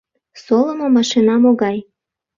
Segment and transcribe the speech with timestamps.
[0.43, 1.77] Солымо машина могай?